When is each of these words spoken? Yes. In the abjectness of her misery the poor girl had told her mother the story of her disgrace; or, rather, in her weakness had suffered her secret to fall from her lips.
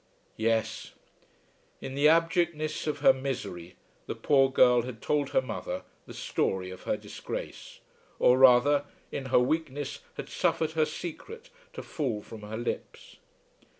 Yes. 0.37 0.93
In 1.79 1.93
the 1.93 2.07
abjectness 2.09 2.87
of 2.87 3.01
her 3.01 3.13
misery 3.13 3.75
the 4.07 4.15
poor 4.15 4.49
girl 4.49 4.81
had 4.81 4.99
told 4.99 5.29
her 5.29 5.43
mother 5.43 5.83
the 6.07 6.13
story 6.15 6.71
of 6.71 6.85
her 6.85 6.97
disgrace; 6.97 7.81
or, 8.17 8.39
rather, 8.39 8.85
in 9.11 9.27
her 9.27 9.37
weakness 9.37 9.99
had 10.15 10.27
suffered 10.27 10.71
her 10.71 10.85
secret 10.85 11.51
to 11.73 11.83
fall 11.83 12.23
from 12.23 12.41
her 12.41 12.57
lips. 12.57 13.17